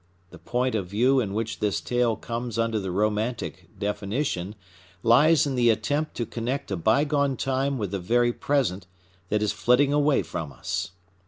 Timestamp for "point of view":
0.39-1.19